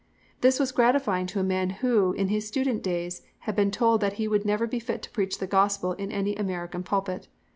[0.39, 4.13] This was gratifying to a man who, in his student days, had been told that
[4.13, 7.27] he would never be fit to preach the Gospel in any American pulpit.